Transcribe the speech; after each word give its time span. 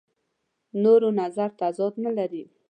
نورو 0.83 1.09
نظر 1.21 1.49
تضاد 1.59 1.93
نه 2.05 2.11
لري. 2.17 2.43